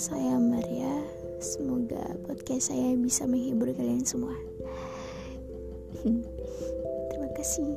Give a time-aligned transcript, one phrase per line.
[0.00, 1.04] Saya Maria.
[1.44, 4.32] Semoga podcast saya bisa menghibur kalian semua.
[7.12, 7.76] Terima kasih.